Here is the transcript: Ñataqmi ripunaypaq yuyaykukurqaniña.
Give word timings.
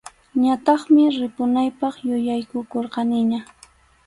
Ñataqmi 0.43 1.03
ripunaypaq 1.21 1.95
yuyaykukurqaniña. 2.07 3.39